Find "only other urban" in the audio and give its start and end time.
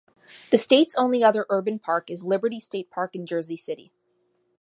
0.95-1.77